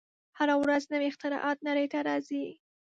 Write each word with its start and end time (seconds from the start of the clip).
هره 0.37 0.55
ورځ 0.63 0.83
نوې 0.93 1.07
اختراعات 1.09 1.57
نړۍ 1.67 1.85
ته 1.93 1.99
راځي. 2.07 2.45